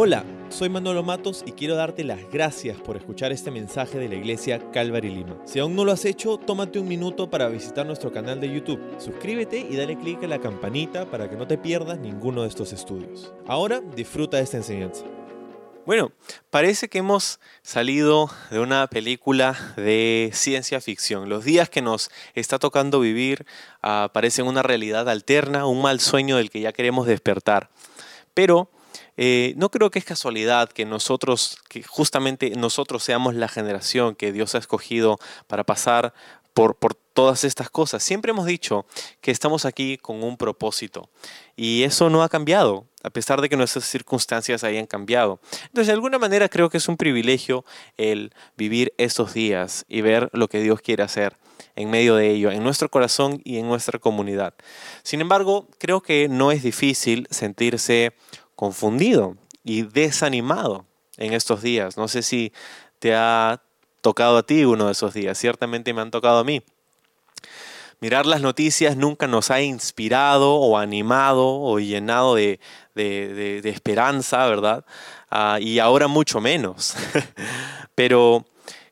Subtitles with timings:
[0.00, 4.14] Hola, soy Manolo Matos y quiero darte las gracias por escuchar este mensaje de la
[4.14, 5.36] iglesia Calvary Lima.
[5.44, 8.80] Si aún no lo has hecho, tómate un minuto para visitar nuestro canal de YouTube.
[9.00, 12.72] Suscríbete y dale clic a la campanita para que no te pierdas ninguno de estos
[12.72, 13.32] estudios.
[13.48, 15.04] Ahora disfruta de esta enseñanza.
[15.84, 16.12] Bueno,
[16.50, 21.28] parece que hemos salido de una película de ciencia ficción.
[21.28, 23.46] Los días que nos está tocando vivir
[23.82, 27.70] uh, parecen una realidad alterna, un mal sueño del que ya queremos despertar.
[28.32, 28.70] Pero
[29.20, 34.30] eh, no creo que es casualidad que nosotros, que justamente nosotros seamos la generación que
[34.30, 35.18] Dios ha escogido
[35.48, 36.14] para pasar
[36.54, 38.04] por, por todas estas cosas.
[38.04, 38.86] Siempre hemos dicho
[39.20, 41.10] que estamos aquí con un propósito
[41.56, 45.40] y eso no ha cambiado, a pesar de que nuestras circunstancias hayan cambiado.
[45.64, 47.64] Entonces, de alguna manera creo que es un privilegio
[47.96, 51.36] el vivir estos días y ver lo que Dios quiere hacer
[51.74, 54.54] en medio de ello, en nuestro corazón y en nuestra comunidad.
[55.02, 58.14] Sin embargo, creo que no es difícil sentirse
[58.58, 60.84] confundido y desanimado
[61.16, 61.96] en estos días.
[61.96, 62.52] No sé si
[62.98, 63.62] te ha
[64.00, 66.64] tocado a ti uno de esos días, ciertamente me han tocado a mí.
[68.00, 72.58] Mirar las noticias nunca nos ha inspirado o animado o llenado de,
[73.62, 74.84] esperanza, ¿verdad?
[75.30, 76.96] Ah, y ahora mucho menos.
[77.94, 78.44] Pero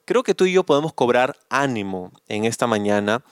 [0.05, 3.25] creo que tú y yo podemos cobrar ánimo en esta mañana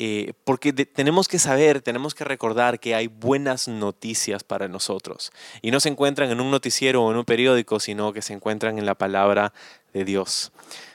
[0.00, 5.30] eh, porque tenemos que saber, tenemos que recordar que hay buenas noticias para nosotros.
[5.62, 8.78] Y no se encuentran en un noticiero o en un periódico, sino que se encuentran
[8.78, 9.52] en la palabra
[9.92, 10.50] de Dios.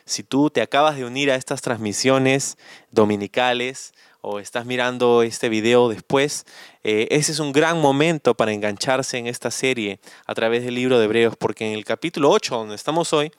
[0.05, 2.57] Si tú te acabas de unir a estas transmisiones
[2.91, 6.45] dominicales o estás mirando este video después,
[6.83, 10.99] eh, ese es un gran momento para engancharse en esta serie a través del libro
[10.99, 13.31] de Hebreos, porque en el capítulo 8, donde estamos hoy,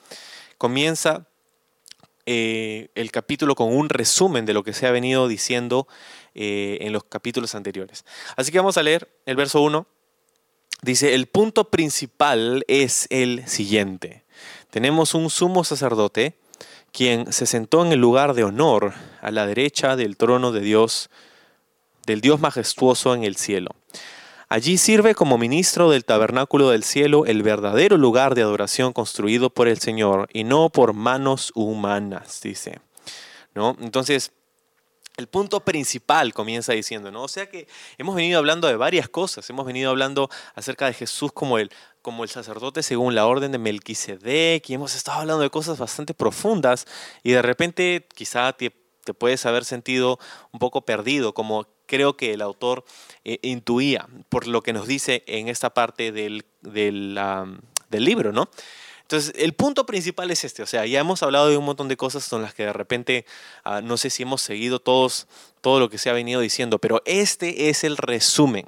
[0.56, 1.26] comienza
[2.32, 5.88] eh, el capítulo con un resumen de lo que se ha venido diciendo
[6.36, 8.04] eh, en los capítulos anteriores.
[8.36, 9.84] Así que vamos a leer el verso 1.
[10.82, 14.22] Dice, el punto principal es el siguiente.
[14.70, 16.38] Tenemos un sumo sacerdote
[16.92, 18.92] quien se sentó en el lugar de honor
[19.22, 21.10] a la derecha del trono de Dios,
[22.06, 23.70] del Dios majestuoso en el cielo.
[24.52, 29.68] Allí sirve como ministro del tabernáculo del cielo, el verdadero lugar de adoración construido por
[29.68, 32.80] el Señor y no por manos humanas, dice.
[33.54, 33.76] ¿No?
[33.80, 34.32] Entonces,
[35.16, 37.22] el punto principal comienza diciendo, ¿no?
[37.22, 41.30] O sea que hemos venido hablando de varias cosas, hemos venido hablando acerca de Jesús
[41.32, 41.70] como el,
[42.02, 46.12] como el sacerdote según la orden de Melquisedec y hemos estado hablando de cosas bastante
[46.12, 46.86] profundas
[47.22, 48.74] y de repente quizá te,
[49.04, 50.18] te puedes haber sentido
[50.50, 52.84] un poco perdido, como creo que el autor
[53.24, 57.18] eh, intuía por lo que nos dice en esta parte del, del,
[57.90, 58.48] del libro, ¿no?
[59.10, 61.96] Entonces, el punto principal es este, o sea, ya hemos hablado de un montón de
[61.96, 63.26] cosas con las que de repente,
[63.64, 65.26] ah, no sé si hemos seguido todos,
[65.60, 68.66] todo lo que se ha venido diciendo, pero este es el resumen.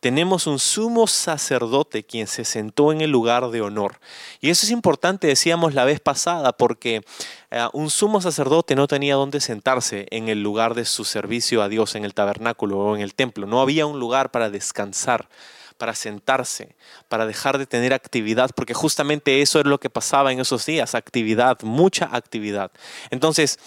[0.00, 4.00] Tenemos un sumo sacerdote quien se sentó en el lugar de honor.
[4.40, 7.04] Y eso es importante, decíamos la vez pasada, porque
[7.52, 11.68] ah, un sumo sacerdote no tenía dónde sentarse en el lugar de su servicio a
[11.68, 13.46] Dios, en el tabernáculo o en el templo.
[13.46, 15.28] No había un lugar para descansar
[15.76, 16.74] para sentarse,
[17.08, 20.94] para dejar de tener actividad, porque justamente eso es lo que pasaba en esos días,
[20.94, 22.70] actividad, mucha actividad.
[23.10, 23.58] Entonces,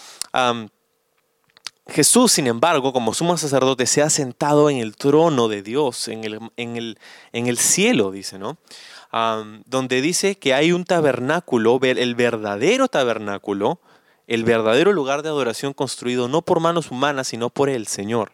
[1.90, 6.24] Jesús, sin embargo, como sumo sacerdote, se ha sentado en el trono de Dios, en
[6.56, 8.58] el, cielo, dice, ¿no?
[9.66, 13.80] donde dice que hay un tabernáculo, el verdadero tabernáculo,
[14.28, 18.30] el verdadero lugar de adoración construido no por manos humanas, sino por el Señor.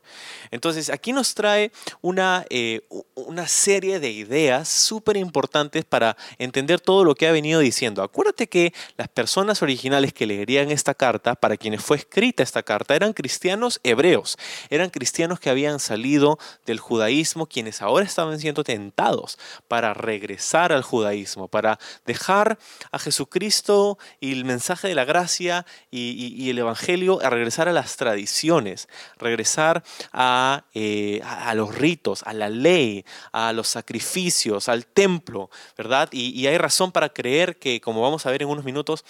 [0.51, 2.83] Entonces, aquí nos trae una, eh,
[3.15, 8.03] una serie de ideas súper importantes para entender todo lo que ha venido diciendo.
[8.03, 12.95] Acuérdate que las personas originales que leerían esta carta, para quienes fue escrita esta carta,
[12.95, 14.39] eran cristianos hebreos,
[14.71, 20.83] eran cristianos que habían salido del judaísmo, quienes ahora estaban siendo tentados para regresar al
[20.83, 22.59] judaísmo, para dejar
[22.93, 27.97] a Jesucristo y el mensaje de la gracia y, el Evangelio a regresar a las
[27.97, 29.83] tradiciones, regresar
[30.13, 30.36] a,
[30.75, 36.09] eh, a, los ritos, a la ley, a los sacrificios, al templo, ¿verdad?
[36.13, 39.05] Y, hay razón para creer que, como vamos a ver en unos minutos,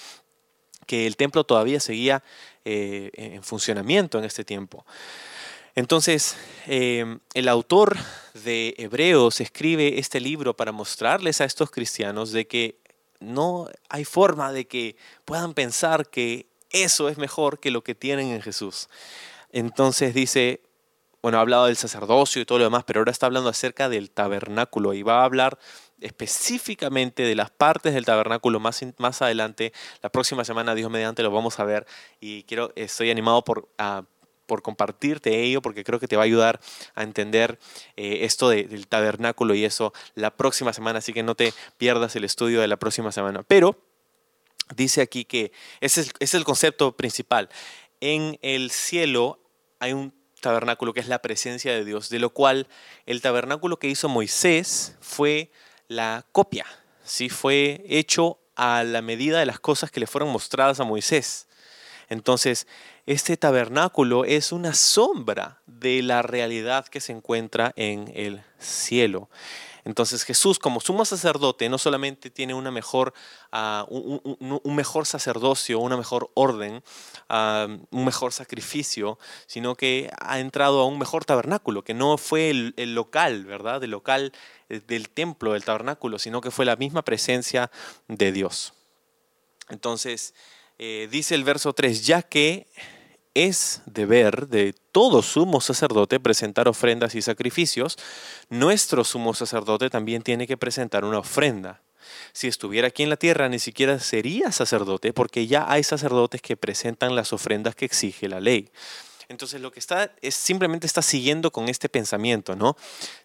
[0.87, 2.23] que el templo todavía seguía
[2.65, 4.85] eh, en funcionamiento en este tiempo.
[5.75, 6.37] Entonces,
[6.67, 7.97] em, el autor
[8.33, 12.79] de Hebreos escribe este libro para mostrarles a estos cristianos de que
[13.21, 18.29] no hay forma de que puedan pensar que eso es mejor que lo que tienen
[18.29, 18.89] en Jesús.
[19.53, 20.61] Entonces dice,
[21.27, 24.13] bueno, ha hablado del sacerdocio y todo lo demás, pero ahora está hablando acerca del
[24.13, 25.59] tabernáculo y va a hablar
[26.01, 29.73] específicamente de las partes del tabernáculo más, más adelante.
[30.03, 31.85] La próxima semana, Dios mediante, lo vamos a ver
[32.21, 33.69] y quiero, estoy animado por,
[34.47, 36.61] por compartirte ello, porque creo que te va a ayudar
[36.95, 37.59] a entender
[37.97, 42.23] eh, esto del tabernáculo y eso la próxima semana, así que no te pierdas el
[42.23, 43.43] estudio de la próxima semana.
[43.43, 43.77] Pero
[44.77, 45.51] dice aquí que
[45.81, 47.49] ese es, el concepto principal.
[48.01, 49.41] En el cielo
[49.81, 50.15] hay un
[50.47, 52.69] tabernáculo que es la presencia de Dios, de lo cual
[53.05, 55.51] el tabernáculo que hizo Moisés fue
[55.89, 56.65] la copia,
[57.03, 57.29] ¿sí?
[57.29, 61.49] fue hecho a la medida de las cosas que le fueron mostradas a Moisés.
[62.09, 62.69] Entonces,
[63.07, 69.29] este tabernáculo es una sombra de la realidad que se encuentra en el cielo.
[69.87, 73.15] Entonces Jesús como sumo sacerdote no solamente tiene una mejor,
[73.53, 76.83] ah, un, mejor sacerdocio, una mejor orden,
[77.29, 79.17] ah, un mejor sacrificio,
[79.47, 83.83] sino que ha entrado a un mejor tabernáculo, que no fue el, local, ¿verdad?
[83.85, 84.33] El local
[84.71, 87.71] eh, del templo, del tabernáculo, sino que fue la misma presencia
[88.09, 88.75] de Dios.
[89.69, 90.35] Entonces,
[90.79, 92.67] eh, dice el verso 3, ya que
[93.37, 97.99] es deber de todo sumo sacerdote presentar ofrendas y sacrificios,
[98.49, 101.83] nuestro sumo sacerdote también tiene que presentar una ofrenda.
[102.33, 106.57] Si estuviera aquí en la tierra, ni siquiera sería sacerdote, porque ya hay sacerdotes que
[106.57, 108.71] presentan las ofrendas que exige la ley.
[109.29, 112.75] Entonces lo que está es simplemente está siguiendo con este pensamiento, ¿no?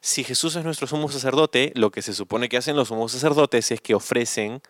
[0.02, 3.72] Si Jesús es nuestro sumo sacerdote, lo que se supone que hacen los sumos sacerdotes
[3.72, 4.62] es que ofrecen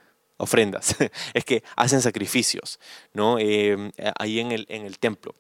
[0.42, 0.96] ofrendas,
[1.34, 2.80] es que hacen sacrificios,
[3.14, 3.38] ¿no?
[3.40, 5.34] Eh, ahí en el, en el templo.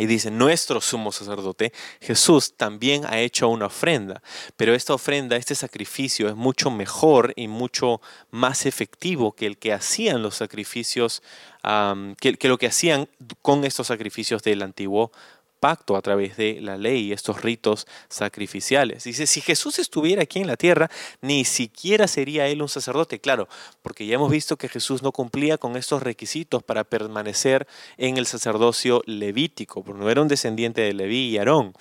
[0.00, 4.22] Y dice, nuestro sumo sacerdote, Jesús, también ha hecho una ofrenda,
[4.56, 8.00] pero esta ofrenda, este sacrificio es mucho mejor y mucho
[8.30, 11.20] más efectivo que el que hacían los sacrificios,
[12.20, 13.08] que, que, lo que hacían
[13.42, 15.10] con estos sacrificios del antiguo
[15.58, 19.04] pacto a través de la ley estos ritos sacrificiales.
[19.04, 20.90] Dice, si Jesús estuviera aquí en la tierra,
[21.20, 23.48] ni siquiera sería él un sacerdote, claro,
[23.82, 27.66] porque ya hemos visto que Jesús no cumplía con estos requisitos para permanecer
[27.96, 31.74] en el sacerdocio levítico, porque no era un descendiente de Leví y Aarón,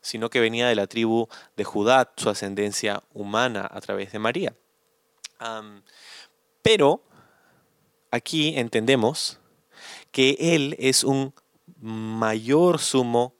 [0.00, 4.54] sino que venía de la tribu de Judá, su ascendencia humana a través de María.
[6.62, 7.02] pero
[8.10, 9.38] aquí entendemos
[10.10, 11.34] que él es un
[11.80, 13.34] mayor sumo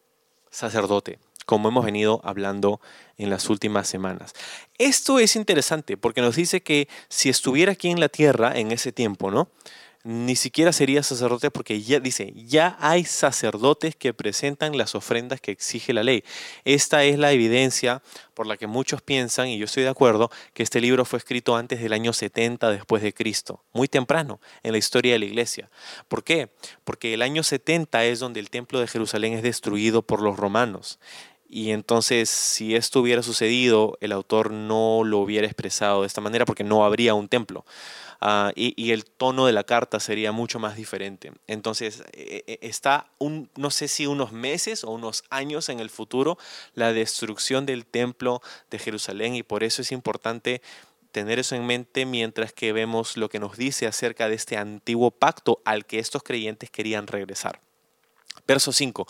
[0.50, 2.80] sacerdote, como hemos venido hablando
[3.16, 4.34] en las últimas semanas.
[4.78, 8.92] Esto es interesante porque nos dice que si estuviera aquí en la tierra en ese
[8.92, 9.48] tiempo, ¿no?
[10.08, 15.50] Ni siquiera sería sacerdote porque ya dice, ya hay sacerdotes que presentan las ofrendas que
[15.50, 16.24] exige la ley.
[16.64, 18.00] Esta es la evidencia
[18.32, 21.56] por la que muchos piensan, y yo estoy de acuerdo, que este libro fue escrito
[21.56, 25.68] antes del año 70 después de Cristo, muy temprano en la historia de la iglesia.
[26.08, 26.48] ¿Por qué?
[26.84, 30.98] Porque el año 70 es donde el templo de Jerusalén es destruido por los romanos.
[31.50, 36.44] Y entonces, si esto hubiera sucedido, el autor no lo hubiera expresado de esta manera
[36.44, 37.64] porque no habría un templo.
[38.20, 41.32] Ah, y, el tono de la carta sería mucho más diferente.
[41.46, 46.36] Entonces, e, e, está, no sé si unos meses o unos años en el futuro,
[46.74, 50.62] la destrucción del templo de Jerusalén y por eso es importante
[51.12, 55.12] tener eso en mente mientras que vemos lo que nos dice acerca de este antiguo
[55.12, 57.60] pacto al que estos creyentes querían regresar.
[58.46, 59.06] Verso 5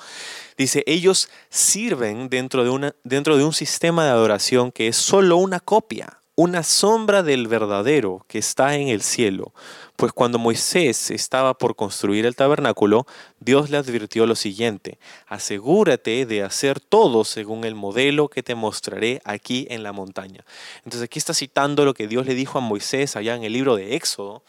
[0.56, 5.36] dice, ellos sirven dentro de, una, dentro de un sistema de adoración que es solo
[5.36, 9.52] una copia una sombra del verdadero que está en el cielo.
[9.96, 13.08] Pues cuando Moisés estaba por construir el tabernáculo,
[13.40, 19.20] Dios le advirtió lo siguiente, asegúrate de hacer todo según el modelo que te mostraré
[19.24, 20.44] aquí en la montaña.
[20.84, 23.74] Entonces aquí está citando lo que Dios le dijo a Moisés allá en el libro
[23.74, 24.44] de Éxodo,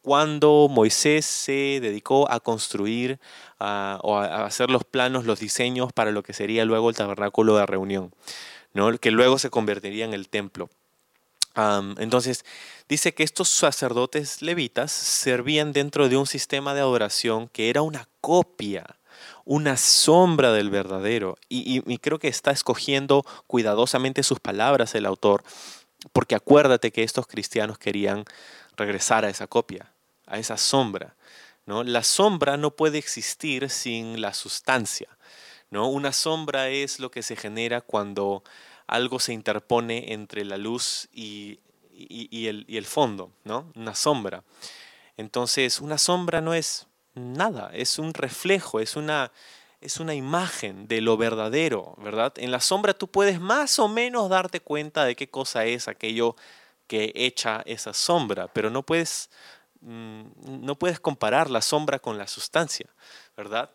[0.00, 3.20] cuando Moisés se dedicó a construir
[3.58, 7.66] o a hacer los planos, los diseños para lo que sería luego el tabernáculo de
[7.66, 8.14] reunión,
[8.72, 8.96] ¿no?
[8.96, 10.70] que luego se convertiría en el templo
[11.56, 12.44] entonces,
[12.88, 18.08] dice que estos sacerdotes levitas servían dentro de un sistema de adoración que era una
[18.20, 18.96] copia,
[19.44, 21.36] una sombra del verdadero.
[21.48, 25.44] Y, y, creo que está escogiendo cuidadosamente sus palabras el autor,
[26.12, 28.24] porque acuérdate que estos cristianos querían
[28.76, 29.92] regresar a esa copia,
[30.26, 31.14] a esa sombra.
[31.66, 31.84] ¿no?
[31.84, 35.08] La sombra no puede existir sin la sustancia.
[35.70, 35.88] ¿no?
[35.88, 38.42] Una sombra es lo que se genera cuando
[38.86, 41.60] algo se interpone entre la luz y,
[41.96, 43.70] el, fondo, ¿no?
[43.74, 44.42] Una sombra.
[45.16, 49.30] Entonces, una sombra no es nada, es un reflejo, es una,
[49.80, 52.32] es una imagen de lo verdadero, ¿verdad?
[52.36, 56.36] En la sombra tú puedes más o menos darte cuenta de qué cosa es aquello
[56.86, 59.30] que echa esa sombra, pero no puedes,
[59.80, 60.22] mm,
[60.64, 62.88] no puedes comparar la sombra con la sustancia,
[63.36, 63.70] ¿verdad?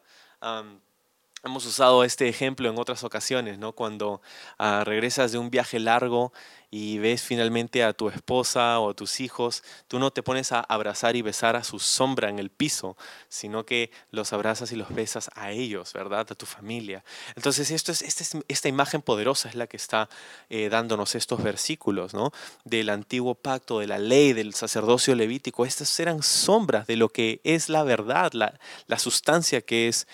[1.42, 3.72] Hemos usado este ejemplo en otras ocasiones, ¿no?
[3.72, 4.22] Cuando
[4.58, 6.34] ah, regresas de un viaje largo
[6.70, 10.60] y ves finalmente a tu esposa o a tus hijos, tú no te pones a
[10.60, 12.98] abrazar y besar a su sombra en el piso,
[13.30, 16.28] sino que los abrazas y los besas a ellos, ¿verdad?
[16.30, 17.06] A tu familia.
[17.36, 20.10] Entonces, es, esta, esta imagen poderosa es la que está
[20.50, 22.34] eh, dándonos estos versículos, ¿no?
[22.66, 25.66] Del antiguo pacto, de la ley, del sacerdocio levítico.
[25.66, 30.06] Estas eran sombras de lo que es la verdad, la, la sustancia que es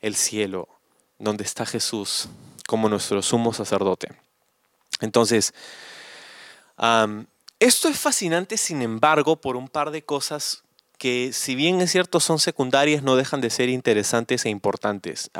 [0.00, 0.68] el cielo,
[1.18, 2.28] donde está Jesús
[2.66, 4.08] como nuestro sumo sacerdote.
[5.00, 5.54] Entonces,
[7.58, 10.62] esto es fascinante, sin embargo, por un par de cosas
[10.98, 15.30] que, si bien es cierto, son secundarias, no dejan de ser interesantes e importantes.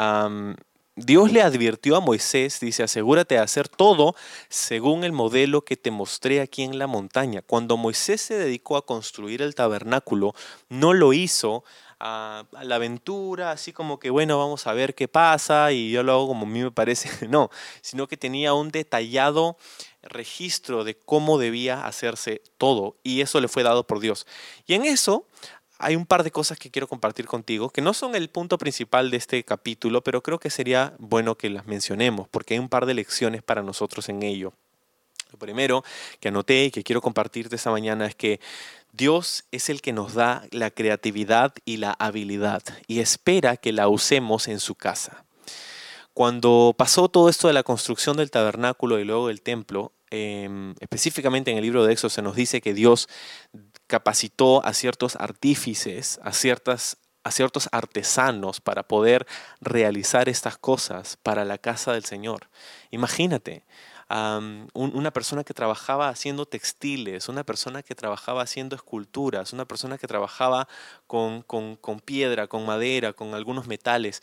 [1.01, 4.17] Dios le advirtió a Moisés, dice, asegúrate de hacer todo
[4.49, 7.41] según el modelo que te mostré aquí en la montaña.
[7.43, 10.35] Cuando Moisés se dedicó a construir el tabernáculo,
[10.69, 11.63] no lo hizo
[12.01, 16.13] a, la aventura, así como que, bueno, vamos a ver qué pasa y yo lo
[16.13, 17.51] hago como a mí me parece, no,
[17.81, 19.57] sino que tenía un detallado
[20.03, 24.27] registro de cómo debía hacerse todo y eso le fue dado por Dios.
[24.67, 25.27] Y en eso
[25.79, 29.11] hay un par de cosas que quiero compartir contigo, que no son el punto principal
[29.11, 32.85] de este capítulo, pero creo que sería bueno que las mencionemos, porque hay un par
[32.85, 34.53] de lecciones para nosotros en ello.
[35.31, 35.85] Lo primero
[36.21, 38.41] que anoté y que quiero compartirte esta mañana es que
[38.93, 43.89] Dios es el que nos da la creatividad y la habilidad y espera que la
[43.89, 45.25] usemos en su casa.
[46.15, 51.53] Cuando pasó todo esto de la construcción del tabernáculo y luego del templo, em, específicamente
[51.53, 53.09] en el libro de Éxodo se nos dice que Dios
[53.87, 59.29] capacitó a ciertos artífices, a, ciertas, a ciertos artesanos para poder
[59.61, 62.49] realizar estas cosas para la casa del Señor.
[62.91, 63.65] Imagínate,
[64.09, 70.07] una persona que trabajaba haciendo textiles, una persona que trabajaba haciendo esculturas, una persona que
[70.07, 70.69] trabajaba
[71.07, 71.45] con,
[72.05, 74.23] piedra, con madera, con algunos metales.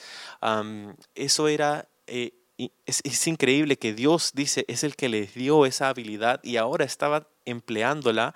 [1.15, 1.87] eso era...
[2.07, 2.33] Eh,
[2.85, 6.85] es, es, increíble que Dios dice es el que les dio esa habilidad y ahora
[6.85, 8.33] estaba empleándola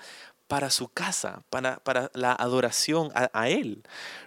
[0.50, 3.84] para su casa, para, para la adoración a, Él,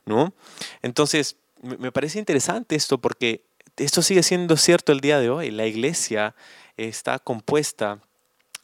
[0.06, 0.32] ¿no?
[0.80, 3.44] Entonces, me parece interesante esto porque
[3.76, 5.50] esto sigue siendo cierto el día de hoy.
[5.50, 6.36] La iglesia
[6.76, 8.00] está compuesta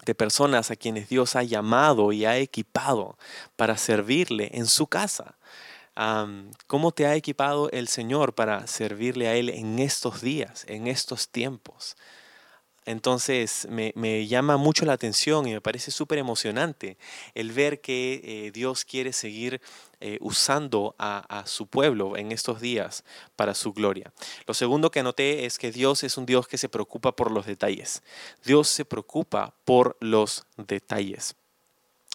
[0.04, 3.18] de personas a quienes Dios ha llamado y ha equipado
[3.56, 5.36] para servirle en su casa.
[6.68, 11.28] ¿Cómo te ha equipado el Señor para servirle a Él en estos días, en estos
[11.28, 11.96] tiempos?
[12.88, 16.96] Entonces me, llama mucho la atención y me parece súper emocionante
[17.34, 19.60] el ver que eh, Dios quiere seguir
[20.00, 23.02] eh, usando a, su pueblo en estos días
[23.34, 24.12] para su gloria.
[24.46, 27.46] Lo segundo que anoté es que Dios es un Dios que se preocupa por los
[27.46, 28.02] detalles.
[28.44, 31.34] Dios se preocupa por los detalles.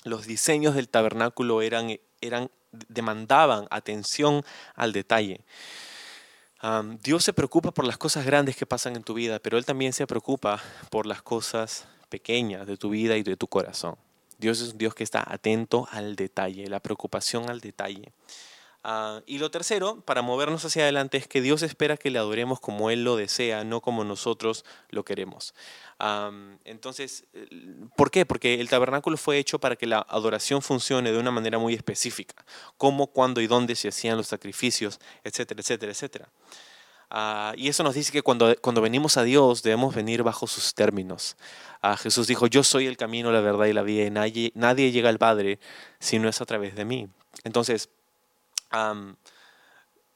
[0.05, 5.41] Los diseños del tabernáculo eran, eran, demandaban atención al detalle.
[7.01, 9.91] Dios se preocupa por las cosas grandes que pasan en tu vida, pero Él también
[9.91, 13.97] se preocupa por las cosas pequeñas de tu vida y de tu corazón.
[14.37, 18.13] Dios es un Dios que está atento al detalle, la preocupación al detalle.
[18.85, 22.59] Ah, y lo tercero, para movernos hacia adelante, es que Dios espera que le adoremos
[22.59, 25.53] como Él lo desea, no como nosotros lo queremos.
[26.65, 27.25] entonces,
[27.95, 28.25] ¿por qué?
[28.25, 32.45] Porque el tabernáculo fue hecho para que la adoración funcione de una manera muy específica,
[32.77, 36.29] cómo, cuándo y dónde se hacían los sacrificios, etcétera, etcétera, etcétera.
[37.15, 40.73] Ah, y eso nos dice que cuando, cuando venimos a Dios debemos venir bajo sus
[40.73, 41.37] términos.
[41.79, 44.91] Ah, Jesús dijo, yo soy el camino, la verdad y la vida, y nadie, nadie
[44.91, 45.59] llega al Padre
[45.99, 47.07] si no es a través de mí.
[47.43, 47.89] Entonces,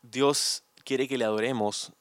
[0.02, 1.94] Dios quiere que le adoremos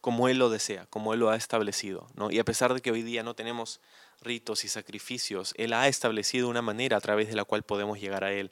[0.00, 2.06] como Él lo desea, como Él lo ha establecido.
[2.30, 3.80] Y a pesar de que hoy día no tenemos
[4.20, 8.22] ritos y sacrificios, Él ha establecido una manera a través de la cual podemos llegar
[8.22, 8.50] a Él.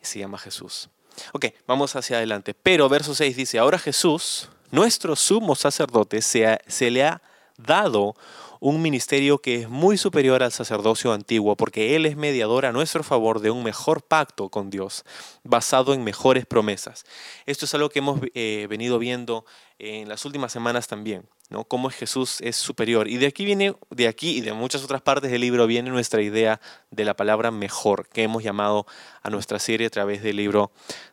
[0.00, 0.90] Se llama Jesús.
[1.32, 2.54] Ok, vamos hacia adelante.
[2.54, 7.22] Pero verso 6 dice, ahora Jesús, nuestro sumo sacerdote, se, se le ha
[7.56, 8.14] dado
[8.60, 13.04] un ministerio que es muy superior al sacerdocio antiguo, porque Él es mediador a nuestro
[13.04, 15.04] favor de un mejor pacto con Dios,
[15.44, 17.04] basado en mejores promesas.
[17.46, 19.44] Esto es algo que hemos eh, venido viendo
[19.78, 21.64] en las últimas semanas también, ¿no?
[21.64, 23.06] Cómo Jesús es superior.
[23.06, 26.20] Y de aquí viene, de aquí y de muchas otras partes del libro viene nuestra
[26.20, 28.86] idea de la palabra mejor, que hemos llamado
[29.22, 30.72] a nuestra serie a través del libro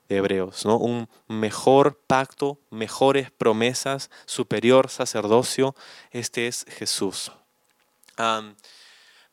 [0.10, 0.78] de Hebreos, ¿no?
[0.78, 5.76] Un mejor pacto, mejores promesas, superior sacerdocio,
[6.12, 7.32] este es Jesús.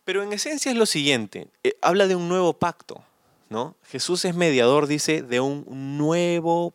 [0.04, 3.02] pero en esencia es lo siguiente, eh, habla de un nuevo pacto,
[3.48, 3.76] ¿no?
[3.84, 5.64] Jesús es mediador, dice, de un
[5.96, 6.74] nuevo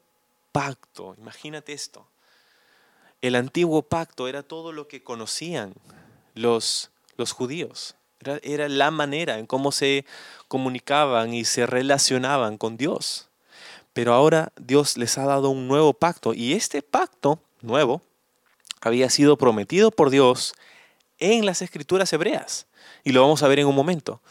[0.51, 1.13] pacto.
[1.17, 2.07] Imagínate esto.
[3.21, 5.73] El antiguo pacto era todo lo que conocían
[6.35, 7.95] los, los judíos.
[8.19, 10.05] Era, era la manera en cómo se
[10.47, 13.29] comunicaban y se relacionaban con Dios.
[13.93, 18.01] Pero ahora Dios les ha dado un nuevo pacto y este pacto nuevo
[18.81, 20.53] había sido prometido por Dios
[21.19, 22.67] en las escrituras hebreas.
[23.03, 24.21] Y lo vamos a ver en un momento.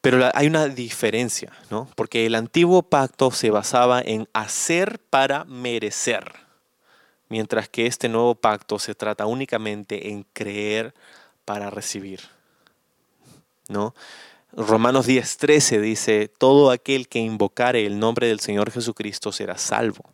[0.00, 1.88] Pero hay una diferencia, ¿no?
[1.96, 6.30] Porque el antiguo pacto se basaba en hacer para merecer,
[7.34, 10.94] mientras que este nuevo pacto se trata únicamente en creer
[11.44, 12.20] para recibir,
[13.68, 13.92] ¿no?
[14.52, 20.04] Romanos 10:13 dice, todo aquel que invocare el nombre del Señor Jesucristo será salvo.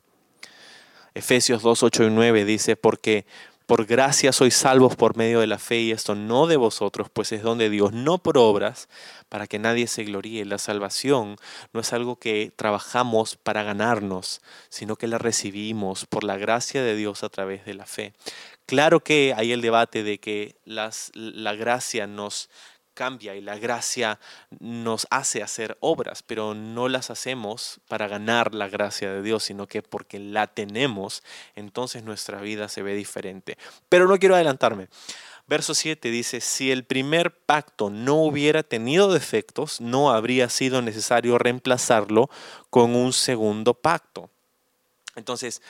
[1.12, 3.26] Efesios 2, 8 y 9 dice, porque
[3.70, 7.30] por gracia sois salvos por medio de la fe y esto no de vosotros, pues
[7.30, 8.88] es donde Dios, no por obras,
[9.28, 10.44] para que nadie se gloríe.
[10.44, 11.36] La salvación
[11.72, 16.96] no es algo que trabajamos para ganarnos, sino que la recibimos por la gracia de
[16.96, 18.12] Dios a través de la fe.
[18.66, 22.50] Claro que hay el debate de que las, la gracia nos
[23.00, 24.20] cambia y la gracia
[24.58, 29.66] nos hace hacer obras, pero no las hacemos para ganar la gracia de Dios, sino
[29.66, 31.22] que porque la tenemos,
[31.56, 33.56] entonces nuestra vida se ve diferente.
[33.88, 34.88] Pero no quiero adelantarme.
[35.46, 41.38] Verso 7 dice, si el primer pacto no hubiera tenido defectos, no habría sido necesario
[41.38, 42.28] reemplazarlo
[42.68, 44.28] con un segundo pacto.
[45.16, 45.62] Entonces,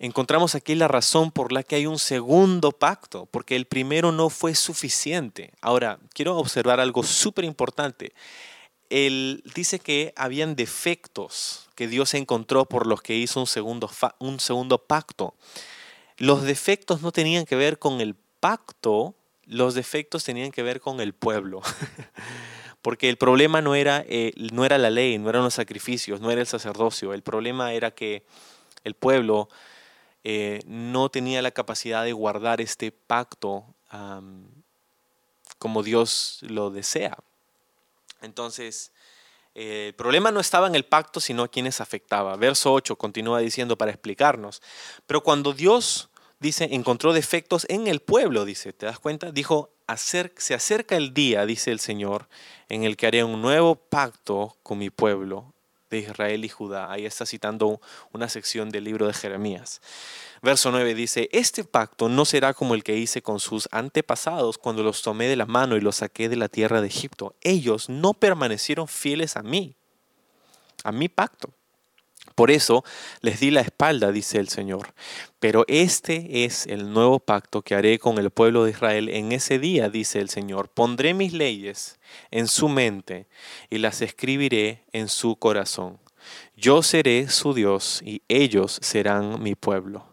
[0.00, 4.30] encontramos aquí la razón por la que hay un segundo pacto, porque el primero no
[4.30, 5.52] fue suficiente.
[5.60, 8.14] Ahora, quiero observar algo súper importante.
[8.88, 14.40] Él dice que habían defectos que Dios encontró por los que hizo un segundo, un
[14.40, 15.34] segundo pacto.
[16.16, 19.14] Los defectos no tenían que ver con el pacto,
[19.44, 21.60] los defectos tenían que ver con el pueblo.
[22.82, 26.30] Porque el problema no era, eh, no era la ley, no eran los sacrificios, no
[26.30, 27.12] era el sacerdocio.
[27.12, 28.24] El problema era que
[28.82, 29.50] el pueblo
[30.24, 33.64] eh, no tenía la capacidad de guardar este pacto
[35.58, 37.18] como Dios lo desea.
[38.22, 38.92] Entonces,
[39.54, 42.36] eh, el problema no estaba en el pacto, sino a quienes afectaba.
[42.36, 44.62] Verso 8 continúa diciendo para explicarnos.
[45.06, 46.08] Pero cuando Dios
[46.38, 49.32] dice, encontró defectos en el pueblo, dice, ¿te das cuenta?
[49.32, 52.28] Dijo, se acerca el día, dice el Señor,
[52.68, 55.52] en el que haré un nuevo pacto con mi pueblo
[55.90, 56.90] de Israel y Judá.
[56.90, 57.80] Ahí está citando
[58.12, 59.80] una sección del libro de Jeremías.
[60.42, 64.82] Verso 9 dice, este pacto no será como el que hice con sus antepasados cuando
[64.82, 67.34] los tomé de la mano y los saqué de la tierra de Egipto.
[67.42, 69.76] Ellos no permanecieron fieles a mí,
[70.84, 71.52] a mi pacto.
[72.34, 72.84] Por eso
[73.20, 74.94] les di la espalda, dice el Señor.
[75.38, 79.58] Pero este es el nuevo pacto que haré con el pueblo de Israel en ese
[79.58, 80.68] día, dice el Señor.
[80.68, 81.98] Pondré mis leyes
[82.30, 83.26] en su mente
[83.68, 85.98] y las escribiré en su corazón.
[86.56, 90.06] Yo seré su Dios y ellos serán mi pueblo.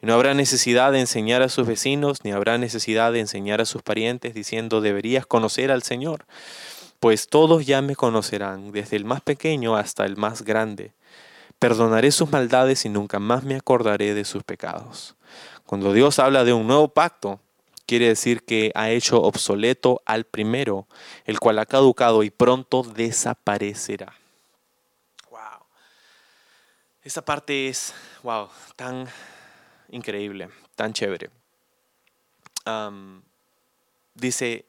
[0.00, 3.82] No habrá necesidad de enseñar a sus vecinos, ni habrá necesidad de enseñar a sus
[3.82, 6.26] parientes diciendo deberías conocer al Señor,
[7.00, 10.92] pues todos ya me conocerán, desde el más pequeño hasta el más grande
[11.58, 15.16] Perdonaré sus maldades y nunca más me acordaré de sus pecados.
[15.66, 17.40] Cuando Dios habla de un nuevo pacto,
[17.84, 20.86] quiere decir que ha hecho obsoleto al primero,
[21.24, 24.14] el cual ha caducado y pronto desaparecerá.
[25.30, 25.64] Wow.
[27.02, 29.08] Esa parte es, wow, tan
[29.90, 31.30] increíble, tan chévere.
[34.14, 34.66] dice,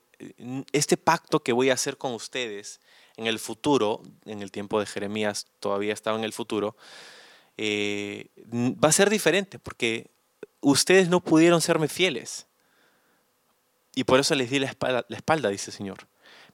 [0.72, 2.80] este pacto que voy a hacer con ustedes
[3.20, 6.78] en el futuro, en el tiempo de Jeremías todavía estaba en el futuro,
[7.58, 10.10] eh, va a ser diferente porque
[10.62, 12.48] ustedes no pudieron serme fieles.
[13.94, 16.08] Y por eso les di la espalda, la espalda, dice el Señor.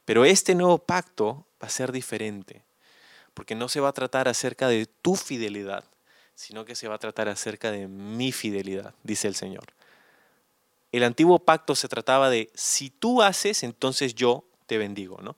[0.05, 2.63] Pero este nuevo pacto va a ser diferente,
[3.35, 5.83] porque no se va a tratar acerca de tu fidelidad,
[6.33, 9.65] sino que se va a tratar acerca de mi fidelidad, dice el Señor.
[10.91, 15.35] El antiguo pacto se trataba de si tú haces, entonces yo te bendigo, ¿no?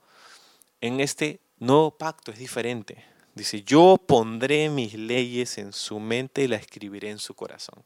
[0.81, 3.03] En este nuevo pacto es diferente.
[3.33, 7.83] Dice, yo pondré mis leyes en su mente y las escribiré en su corazón.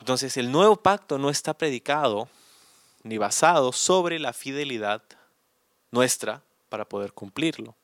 [0.00, 2.28] Entonces el nuevo pacto no está predicado
[3.02, 5.02] ni basado sobre la fidelidad
[5.90, 7.74] nuestra para poder cumplirlo,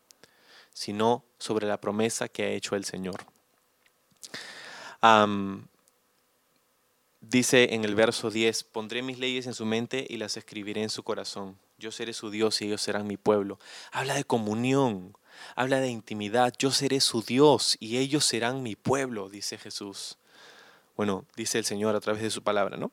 [0.73, 3.25] sino sobre la promesa que ha hecho el Señor.
[7.21, 10.91] dice en el verso 10, pondré mis leyes en su mente y las escribiré en
[10.91, 11.57] su corazón.
[11.81, 13.59] Yo seré su Dios y ellos serán mi pueblo.
[13.91, 15.17] Habla de comunión,
[15.57, 16.53] habla de intimidad.
[16.59, 20.19] Yo seré su Dios y ellos serán mi pueblo, dice Jesús.
[20.95, 22.93] Bueno, dice el Señor a través de su palabra, ¿no?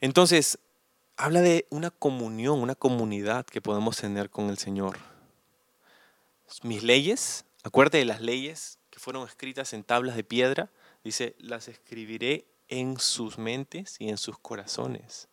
[0.00, 0.58] entonces,
[1.16, 4.98] habla de una comunión, una comunidad que podemos tener con el Señor.
[6.62, 10.70] Mis leyes, acuérdate de las leyes que fueron escritas en tablas de piedra,
[11.02, 15.28] dice, las escribiré en sus mentes y en sus corazones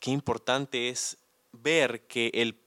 [0.00, 1.16] qué importante es
[1.52, 2.58] ver que el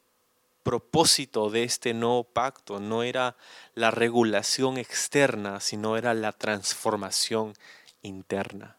[0.63, 3.35] propósito de este nuevo pacto no era
[3.75, 7.53] la regulación externa, sino era la transformación
[8.01, 8.77] interna.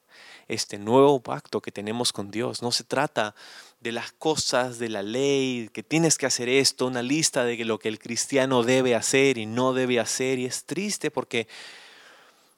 [0.49, 3.35] Este nuevo pacto que tenemos con Dios no se trata
[3.81, 7.79] de las cosas de la ley, que tienes que hacer esto, una lista de lo
[7.79, 10.39] que el cristiano debe hacer y no debe hacer.
[10.39, 11.49] Y es triste porque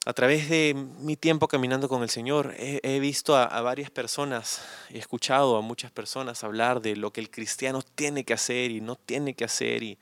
[0.05, 4.97] a través de mi tiempo caminando con el Señor, he, visto a, varias personas, he
[4.97, 8.97] escuchado a muchas personas hablar de lo que el cristiano tiene que hacer y no
[8.97, 9.81] tiene que hacer.
[9.81, 9.97] Y,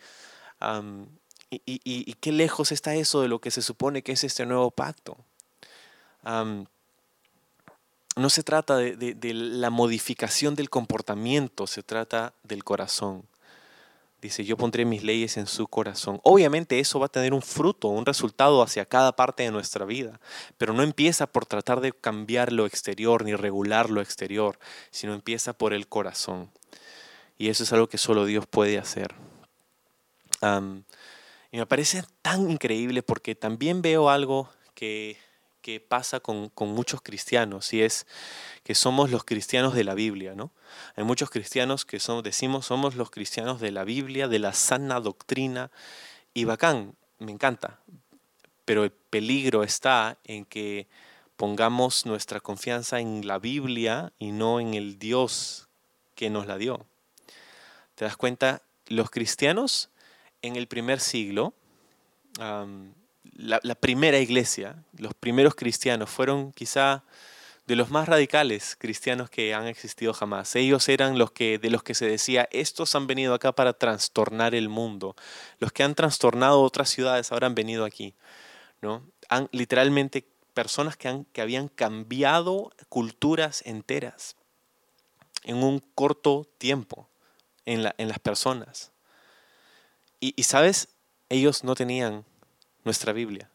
[1.52, 5.18] y, qué lejos está eso de lo que se supone que es este nuevo pacto.
[6.24, 6.66] no
[8.30, 13.24] se trata de la modificación del comportamiento, se trata del corazón.
[14.22, 16.20] Dice, yo pondré mis leyes en su corazón.
[16.24, 20.20] Obviamente eso va a tener un fruto, un resultado hacia cada parte de nuestra vida,
[20.60, 24.60] pero no empieza por tratar de cambiar lo exterior ni regular lo exterior,
[24.92, 26.52] sino empieza por el corazón.
[27.40, 29.16] Y eso es algo que solo Dios puede hacer.
[31.52, 35.18] y me parece tan increíble porque también veo algo que
[35.62, 38.08] que pasa con, muchos cristianos y es
[38.64, 40.52] que somos los cristianos de la Biblia, ¿no?
[40.96, 45.00] Hay muchos cristianos que son, decimos somos los cristianos de la Biblia, de la sana
[45.00, 45.72] doctrina
[46.34, 47.80] y bacán, me encanta,
[48.66, 50.88] pero el peligro está en que
[51.36, 55.70] pongamos nuestra confianza en la Biblia y no en el Dios
[56.16, 56.86] que nos la dio.
[57.96, 58.62] ¿Te das cuenta?
[58.88, 59.90] Los cristianos
[60.42, 61.54] en el primer siglo,
[63.34, 67.04] la, primera iglesia, los primeros cristianos, fueron quizá
[67.68, 70.56] de los más radicales cristianos que han existido jamás.
[70.56, 74.56] Ellos eran los que, de los que se decía, estos han venido acá para trastornar
[74.56, 75.16] el mundo.
[75.60, 78.16] Los que han trastornado otras ciudades ahora han venido aquí.
[78.82, 79.04] ¿no?
[79.30, 84.36] Han, literalmente personas que, han, que habían cambiado culturas enteras
[85.44, 87.10] en un corto tiempo
[87.66, 88.92] en, la, en las personas.
[90.20, 90.90] Y, y, sabes,
[91.30, 92.26] ellos no tenían
[92.84, 93.50] nuestra Biblia.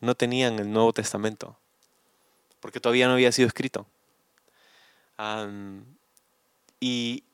[0.00, 1.56] No tenían el Nuevo Testamento,
[2.60, 3.86] porque todavía no había sido escrito.
[6.80, 7.24] y,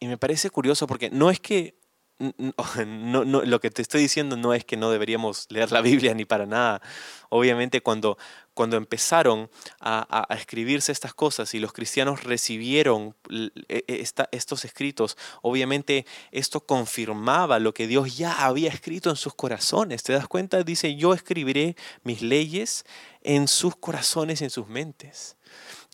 [0.00, 1.74] me parece curioso porque no es que
[2.86, 6.12] no, no, lo que te estoy diciendo no es que no deberíamos leer la Biblia
[6.12, 6.82] ni para nada.
[7.30, 8.18] Obviamente cuando,
[8.52, 9.48] cuando empezaron
[9.80, 17.58] a, escribirse estas cosas y los cristianos recibieron e, e, estos escritos, obviamente esto confirmaba
[17.58, 20.02] lo que Dios ya había escrito en sus corazones.
[20.02, 20.62] ¿Te das cuenta?
[20.62, 22.84] Dice, yo escribiré mis leyes
[23.22, 25.36] en sus corazones, en sus mentes.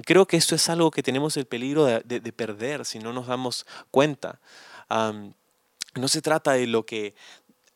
[0.04, 3.64] Creo que esto es algo que tenemos el peligro de, perder si no nos damos
[3.90, 4.40] cuenta.
[5.96, 7.14] No se trata de lo que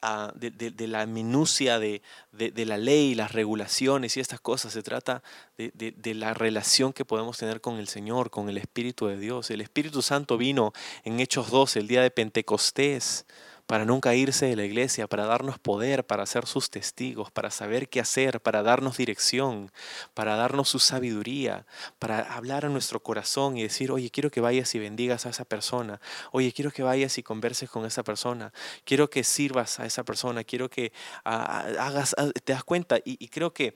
[0.03, 2.03] ah, de, la minucia de,
[2.33, 4.73] la ley, las regulaciones y estas cosas.
[4.73, 5.23] Se trata
[5.57, 9.51] de, la relación que podemos tener con el Señor, con el Espíritu de Dios.
[9.51, 10.73] El Espíritu Santo vino
[11.05, 13.27] en Hechos 12, el día de Pentecostés,
[13.71, 17.89] para nunca irse de la iglesia, para darnos poder, para ser sus testigos, para saber
[17.89, 19.71] qué hacer, para darnos dirección,
[20.13, 21.67] para darnos su sabiduría,
[22.01, 25.45] para hablar a nuestro corazón y decir, oye, quiero que vayas y bendigas a esa
[25.45, 26.01] persona,
[26.33, 28.53] oye, quiero que vayas y converses con esa persona,
[28.85, 30.93] quiero que sirvas a esa persona, quiero que
[31.25, 33.75] ah, ah, hagas, ah, te das cuenta y creo que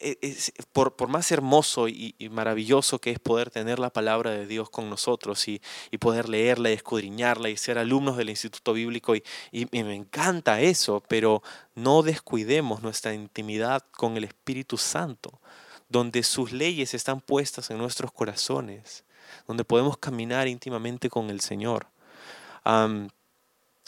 [0.00, 4.90] es, por, más hermoso y, maravilloso que es poder tener la palabra de Dios con
[4.90, 5.60] nosotros y,
[5.98, 11.42] poder leerla y escudriñarla y ser alumnos del Instituto Bíblico y, me encanta eso, pero
[11.74, 15.40] no descuidemos nuestra intimidad con el Espíritu Santo,
[15.88, 19.04] donde sus leyes están puestas en nuestros corazones,
[19.46, 21.86] donde podemos caminar íntimamente con el Señor.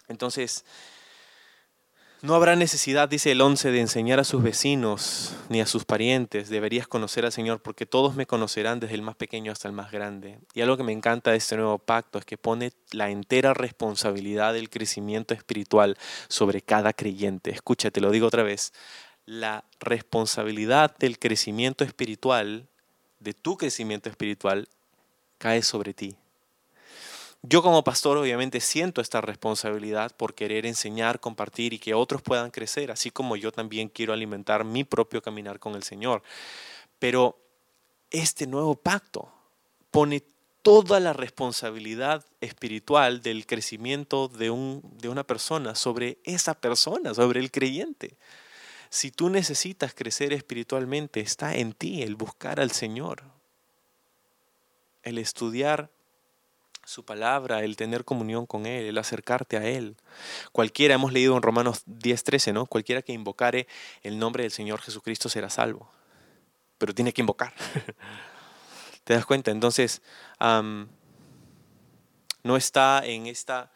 [0.09, 0.65] entonces,
[2.21, 6.49] no habrá necesidad, dice el 11, de enseñar a sus vecinos ni a sus parientes.
[6.49, 9.93] Deberías conocer al Señor porque todos me conocerán desde el más pequeño hasta el más
[9.93, 10.41] grande.
[10.53, 14.53] Y algo que me encanta de este nuevo pacto es que pone la entera responsabilidad
[14.55, 15.97] del crecimiento espiritual
[16.29, 17.51] sobre cada creyente.
[17.53, 18.73] Escúchate, lo digo otra vez.
[19.25, 22.67] La responsabilidad del crecimiento espiritual,
[23.21, 24.69] de tu crecimiento espiritual,
[25.39, 26.17] cae sobre ti.
[27.43, 32.51] Yo como pastor obviamente siento esta responsabilidad por querer enseñar, compartir y que otros puedan
[32.51, 36.23] crecer, así como yo también quiero alimentar mi propio caminar con el Señor.
[36.99, 37.39] Pero
[38.11, 39.33] este nuevo pacto
[39.93, 40.25] pone
[40.63, 47.39] toda la responsabilidad espiritual del crecimiento de, un, de una persona sobre esa persona, sobre
[47.39, 48.17] el creyente.
[48.91, 53.23] Si tú necesitas crecer espiritualmente, está en ti el buscar al Señor,
[55.05, 55.91] el estudiar
[56.89, 59.95] su palabra, el tener comunión con Él, el acercarte a Él.
[60.53, 62.65] Cualquiera, hemos leído en Romanos 10:13, ¿no?
[62.65, 63.69] Cualquiera que invocare
[64.03, 65.91] el nombre del Señor Jesucristo será salvo.
[66.79, 67.53] Pero tiene que invocar.
[69.05, 69.51] ¿Te das cuenta?
[69.51, 70.01] Entonces,
[72.49, 73.71] no está en esta...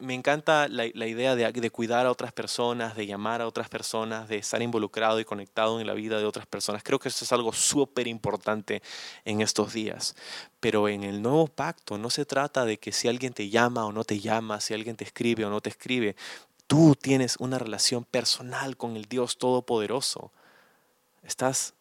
[0.00, 4.38] Me encanta la, idea de, cuidar a otras personas, de llamar a otras personas, de
[4.38, 6.82] estar involucrado y conectado en la vida de otras personas.
[6.82, 8.82] Creo que eso es algo súper importante
[9.24, 10.16] en estos días.
[10.58, 13.92] Pero en el nuevo pacto no se trata de que si alguien te llama o
[13.92, 16.16] no te llama, si alguien te escribe o no te escribe.
[16.66, 20.32] Tú tienes una relación personal con el Dios Todopoderoso.
[21.22, 21.74] Estás,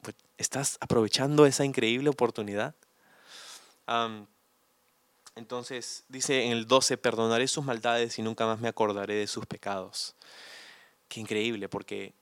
[0.00, 2.74] pues, estás aprovechando esa increíble oportunidad.
[5.34, 9.46] Entonces dice en el 12, perdonaré sus maldades y nunca más me acordaré de sus
[9.46, 10.14] pecados.
[11.08, 12.14] Qué increíble, porque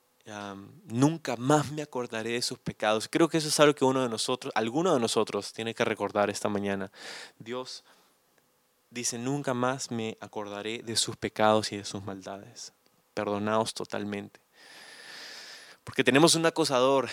[0.84, 3.08] nunca más me acordaré de sus pecados.
[3.10, 6.30] Creo que eso es algo que uno de nosotros, alguno de nosotros tiene que recordar
[6.30, 6.90] esta mañana.
[7.38, 7.84] Dios
[8.90, 12.72] dice, nunca más me acordaré de sus pecados y de sus maldades.
[13.14, 14.40] Perdonaos totalmente.
[15.84, 17.08] Porque tenemos un acusador,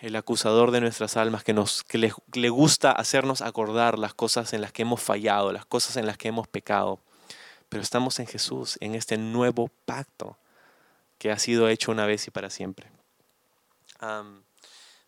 [0.00, 4.52] el acusador de nuestras almas, que, nos, que le, le gusta hacernos acordar las cosas
[4.52, 7.00] en las que hemos fallado, las cosas en las que hemos pecado.
[7.68, 10.38] Pero estamos en Jesús, en este nuevo pacto
[11.18, 12.90] que ha sido hecho una vez y para siempre.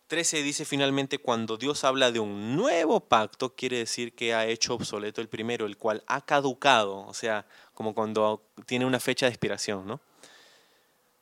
[0.07, 4.73] 13 dice finalmente, cuando Dios habla de un nuevo pacto, quiere decir que ha hecho
[4.73, 9.31] obsoleto el primero, el cual ha caducado, o sea, como cuando tiene una fecha de
[9.31, 10.01] expiración, ¿no?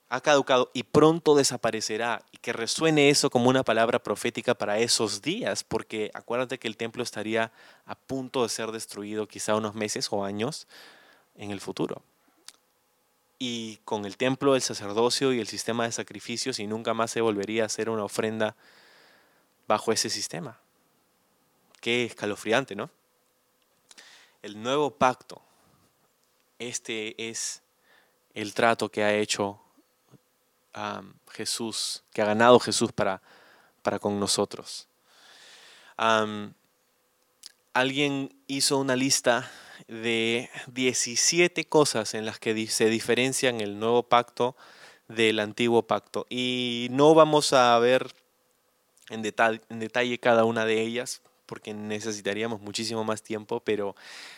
[0.09, 2.23] Ha caducado y pronto desaparecerá.
[2.31, 6.77] Y que resuene eso como una palabra profética para esos días, porque acuérdate que el
[6.77, 7.51] templo estaría
[7.85, 10.67] a punto de ser destruido quizá unos meses o años
[11.35, 12.01] en el futuro
[13.39, 17.21] y con el templo, el sacerdocio y el sistema de sacrificios y nunca más se
[17.21, 18.55] volvería a hacer una ofrenda
[19.65, 20.59] bajo ese sistema.
[21.79, 22.89] Qué escalofriante, ¿no?
[24.41, 25.41] El nuevo pacto,
[26.59, 27.61] este es
[28.33, 29.61] el trato que ha hecho
[31.31, 33.21] Jesús, que ha ganado Jesús para,
[33.81, 34.87] para con nosotros.
[37.73, 39.49] alguien hizo una lista
[39.87, 44.55] de 17 cosas en las que se diferencian el nuevo pacto
[45.07, 46.25] del antiguo pacto.
[46.29, 48.13] Y no vamos a ver
[49.09, 53.95] en detalle, en detalle cada una de ellas porque necesitaríamos muchísimo más tiempo, pero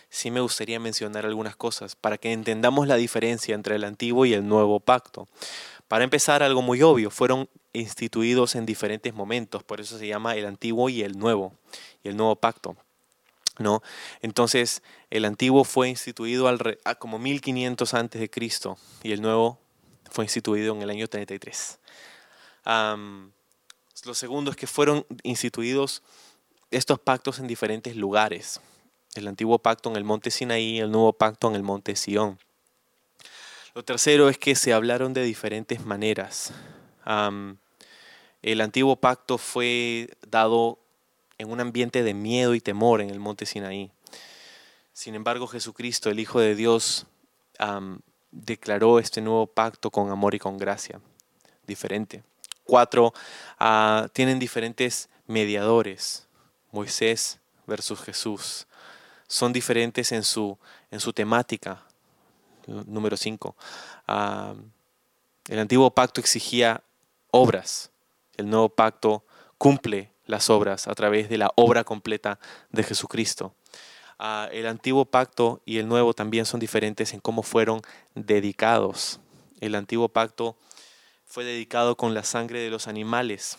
[0.10, 4.34] sí me gustaría mencionar algunas cosas para que entendamos la diferencia entre el antiguo y
[4.34, 5.28] el nuevo pacto.
[5.92, 10.46] Para empezar, algo muy obvio, fueron instituidos en diferentes momentos, por eso se llama el
[10.46, 11.54] antiguo y el nuevo,
[12.02, 12.78] y el nuevo pacto.
[13.60, 13.84] ¿no?
[14.22, 19.60] Entonces, el antiguo fue instituido al como 1500 antes de Cristo y el nuevo
[20.10, 21.78] fue instituido en el año 33.
[22.64, 26.04] lo segundo es que fueron instituidos
[26.70, 28.62] estos pactos en diferentes lugares.
[29.16, 32.40] El antiguo pacto en el monte Sinaí, el nuevo pacto en el monte Sión.
[33.74, 36.52] Lo tercero es que se hablaron de diferentes maneras.
[38.42, 40.78] el antiguo pacto fue dado
[41.38, 43.90] en un ambiente de miedo y temor en el monte Sinaí.
[44.92, 47.06] Sin embargo, Jesucristo, el Hijo de Dios,
[48.32, 51.00] declaró este nuevo pacto con amor y con gracia,
[51.66, 52.24] diferente.
[52.66, 53.14] Cuatro,
[53.58, 56.28] ah, tienen diferentes mediadores,
[56.72, 58.68] Moisés versus Jesús.
[59.28, 60.58] Son diferentes en su,
[60.90, 61.86] en su temática.
[62.68, 63.56] Número cinco,
[64.08, 66.84] el antiguo pacto exigía
[67.32, 67.92] obras,
[68.38, 69.26] el nuevo pacto
[69.58, 73.54] cumple las obras a través de la obra completa de Jesucristo.
[74.18, 77.82] Ah, el antiguo pacto y el nuevo también son diferentes en cómo fueron
[78.14, 79.20] dedicados.
[79.60, 80.56] El antiguo pacto
[81.26, 83.58] fue dedicado con la sangre de los animales,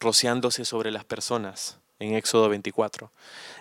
[0.00, 3.10] rociándose sobre las personas en Éxodo 24.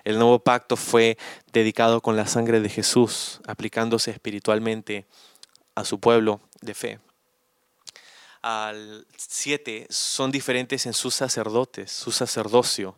[0.03, 1.17] El nuevo pacto fue
[1.51, 5.05] dedicado con la sangre de Jesús, aplicándose espiritualmente
[5.75, 6.99] a su pueblo de fe
[8.43, 12.95] al 7 son diferentes en sus sacerdotes, su sacerdocio.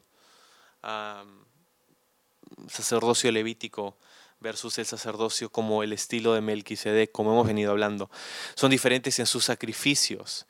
[2.67, 3.95] sacerdocio levítico
[4.39, 8.09] versus el sacerdocio como el estilo de Melquisedec, como hemos venido hablando.
[8.55, 10.45] Son diferentes en sus sacrificios.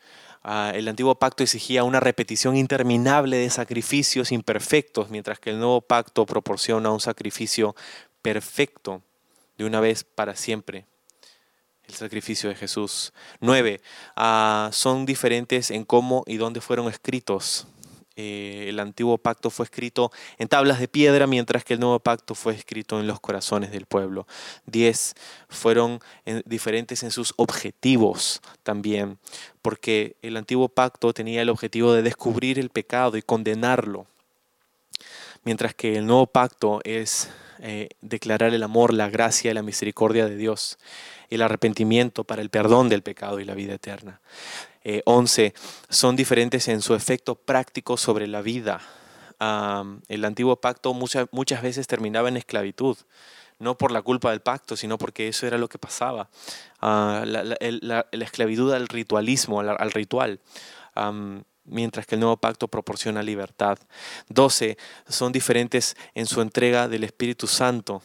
[0.48, 5.82] Ah, el antiguo pacto exigía una repetición interminable de sacrificios imperfectos, mientras que el nuevo
[5.82, 7.76] pacto proporciona un sacrificio
[8.22, 9.02] perfecto
[9.58, 10.86] de una vez para siempre
[11.88, 13.12] el sacrificio de Jesús.
[13.40, 13.82] Nueve,
[14.16, 17.66] ah, son diferentes en cómo y dónde fueron escritos.
[18.18, 22.34] Eh, el antiguo pacto fue escrito en tablas de piedra, mientras que el nuevo pacto
[22.34, 24.26] fue escrito en los corazones del pueblo.
[24.66, 25.16] Diez,
[25.50, 26.00] fueron
[26.46, 29.18] diferentes en sus objetivos también,
[29.62, 34.08] porque el antiguo pacto tenía el objetivo de descubrir el pecado y condenarlo,
[35.44, 40.28] mientras que el nuevo pacto es eh, declarar el amor, la gracia y la misericordia
[40.28, 40.78] de Dios
[41.30, 44.22] el arrepentimiento para el perdón del pecado y la vida eterna.
[44.84, 45.54] Eh, once,
[45.90, 48.82] son diferentes en su efecto práctico sobre la vida.
[50.08, 52.98] el antiguo pacto muchas, muchas veces terminaba en esclavitud
[53.60, 56.30] no por la culpa del pacto, sino porque eso era lo que pasaba.
[56.82, 60.40] Ah, la, esclavitud al ritualismo, al, ritual.
[61.64, 63.78] mientras que el nuevo pacto proporciona libertad.
[64.30, 64.78] 12.
[65.08, 68.02] Son diferentes en su entrega del Espíritu Santo.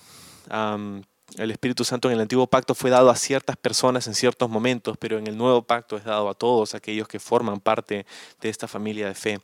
[1.36, 4.96] El Espíritu Santo en el antiguo pacto fue dado a ciertas personas en ciertos momentos,
[4.98, 8.04] pero en el nuevo pacto es dado a todos aquellos que forman parte
[8.40, 9.40] de esta familia de fe.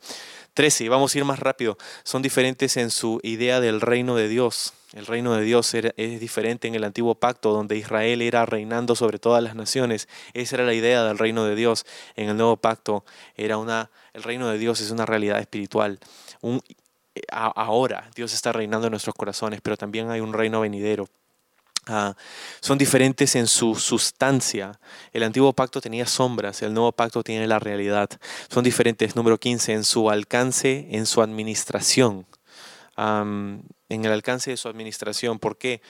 [0.53, 4.73] 13, vamos a ir más rápido, son diferentes en su idea del reino de Dios.
[4.93, 9.19] El reino de Dios es diferente en el antiguo pacto, donde Israel era reinando sobre
[9.19, 10.07] todas las naciones.
[10.33, 11.85] Esa era la idea del reino de Dios.
[12.15, 13.03] En el nuevo pacto
[13.35, 15.99] era una, el reino de Dios es una realidad espiritual.
[17.31, 21.07] ahora Dios está reinando en nuestros corazones, pero también hay un reino venidero.
[21.89, 22.15] Ah,
[22.59, 24.79] son diferentes en su sustancia.
[25.13, 28.09] El antiguo pacto tenía sombras, el nuevo pacto tiene la realidad.
[28.49, 32.25] Son diferentes, número 15, en su alcance, en su administración.
[32.97, 33.63] en
[34.05, 35.39] el alcance de su administración.
[35.39, 35.81] ¿Por qué?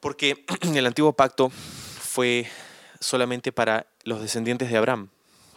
[0.00, 2.48] Porque el antiguo pacto fue
[3.00, 5.10] solamente para los descendientes de Abraham,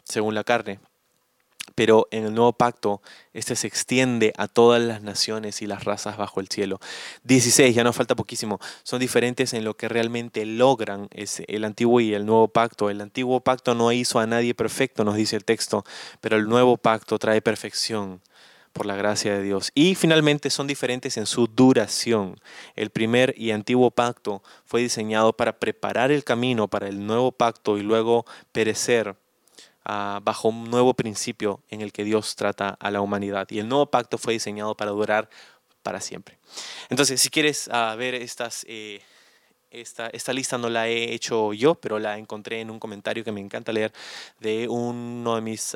[0.04, 0.80] según la carne
[1.76, 3.02] pero en el nuevo pacto
[3.34, 6.80] este se extiende a todas las naciones y las razas bajo el cielo.
[7.24, 12.14] 16, ya nos falta poquísimo, son diferentes en lo que realmente logran el antiguo y
[12.14, 12.90] el nuevo pacto.
[12.90, 15.84] El antiguo pacto no hizo a nadie perfecto, nos dice el texto,
[16.22, 18.22] pero el nuevo pacto trae perfección
[18.74, 19.72] por la gracia de Dios.
[19.74, 22.40] Y finalmente son diferentes en su duración.
[22.76, 27.78] El primer y antiguo pacto fue diseñado para preparar el camino para el nuevo pacto
[27.78, 29.16] y luego perecer
[30.22, 33.48] bajo un nuevo principio en el que Dios trata a la humanidad.
[33.50, 35.30] Y el nuevo pacto fue diseñado para durar
[35.84, 36.38] para siempre.
[36.90, 38.66] Entonces, si quieres ah, ver estas...
[38.68, 39.02] Eh,
[39.72, 43.32] esta, esta, lista no la he hecho yo, pero la encontré en un comentario que
[43.32, 43.94] me encanta leer
[44.40, 45.76] de uno de mis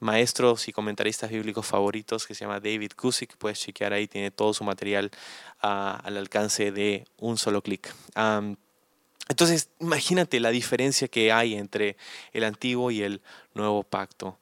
[0.00, 3.36] maestros y comentaristas bíblicos favoritos que se llama David Kusick.
[3.36, 5.10] Puedes chequear ahí, tiene todo su material
[5.60, 7.94] ah, al alcance de un solo clic.
[9.30, 11.96] Entonces, imagínate la diferencia que hay entre
[12.32, 13.22] el antiguo y el
[13.54, 14.36] nuevo pacto.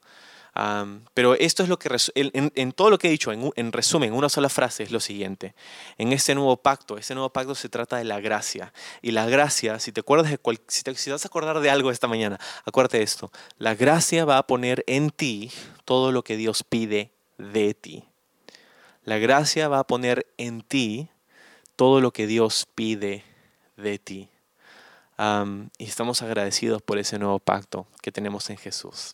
[1.13, 4.49] pero esto es lo que, en, todo lo que he dicho, en, resumen, una sola
[4.49, 5.53] frase es lo siguiente.
[5.99, 8.73] En este nuevo pacto, este nuevo pacto se trata de la gracia.
[9.03, 12.07] Y la gracia, si te acuerdas de si, te, vas a acordar de algo esta
[12.07, 13.31] mañana, acuérdate de esto.
[13.59, 15.51] La gracia va a poner en ti
[15.85, 18.05] todo lo que Dios pide de ti.
[19.03, 21.09] La gracia va a poner en ti
[21.75, 23.23] todo lo que Dios pide
[23.77, 24.29] de ti
[25.77, 29.07] y estamos agradecidos por ese nuevo pacto que tenemos en Jesús.